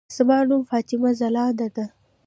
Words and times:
زما 0.15 0.37
نوم 0.49 0.61
فاطمه 0.69 1.11
ځلاند 1.19 1.59
ده. 1.75 1.85